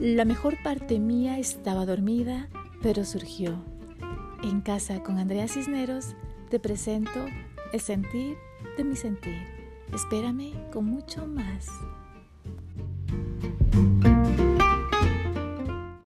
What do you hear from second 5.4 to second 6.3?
Cisneros